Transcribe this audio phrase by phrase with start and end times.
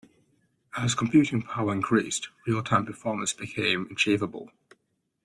[0.75, 4.49] As computing power increased, real-time performance became achievable.